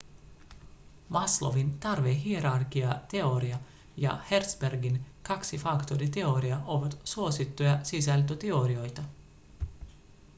maslow'n 1.15 1.67
tarvehierarkiateoria 1.83 3.59
ja 4.05 4.15
hertzbergin 4.31 4.97
kaksifaktoriteoria 5.29 6.59
ovat 6.77 6.99
suosittuja 7.13 7.79
sisältöteorioita 7.83 9.01